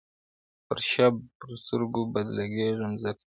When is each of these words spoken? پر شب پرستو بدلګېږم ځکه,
پر 0.67 0.77
شب 0.91 1.13
پرستو 1.39 2.03
بدلګېږم 2.13 2.91
ځکه, 3.03 3.21